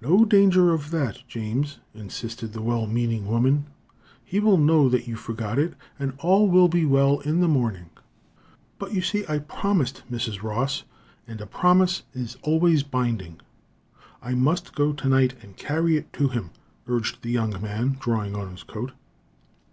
"No 0.00 0.24
danger 0.24 0.72
of 0.72 0.90
that, 0.90 1.22
James," 1.28 1.78
insisted 1.94 2.52
the 2.54 2.60
well 2.60 2.88
meaning 2.88 3.24
woman. 3.28 3.66
"He 4.24 4.40
will 4.40 4.58
know 4.58 4.88
that 4.88 5.06
you 5.06 5.14
forgot 5.14 5.60
it, 5.60 5.74
and 5.96 6.12
all 6.18 6.48
will 6.48 6.66
be 6.66 6.84
well 6.84 7.20
in 7.20 7.38
the 7.40 7.46
morning." 7.46 7.90
"But, 8.80 8.94
you 8.94 9.00
see, 9.00 9.24
I 9.28 9.38
promised, 9.38 10.02
Mrs. 10.10 10.42
Ross, 10.42 10.82
and 11.28 11.40
a 11.40 11.46
promise 11.46 12.02
is 12.14 12.36
always 12.42 12.82
binding. 12.82 13.38
I 14.20 14.34
must 14.34 14.74
go 14.74 14.92
tonight, 14.92 15.34
and 15.40 15.56
carry 15.56 15.96
it 15.96 16.12
to 16.14 16.26
him," 16.30 16.50
urged 16.88 17.22
the 17.22 17.30
young 17.30 17.52
man, 17.62 17.96
drawing 18.00 18.34
on 18.34 18.50
his 18.50 18.64
coat. 18.64 18.90